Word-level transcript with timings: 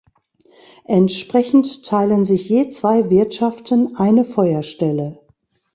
Entsprechend 0.87 1.83
teilen 1.85 2.25
sich 2.25 2.49
je 2.49 2.69
zwei 2.69 3.11
Wirtschaften 3.11 3.95
eine 3.97 4.25
Feuerstelle. 4.25 5.19